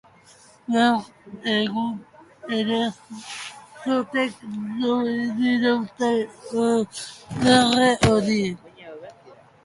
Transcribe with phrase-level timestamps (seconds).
[0.73, 1.01] Gaur
[1.55, 1.91] egun
[2.59, 2.79] ere
[3.83, 4.33] zutik
[4.85, 6.09] diraute
[7.43, 8.57] dorre horiek.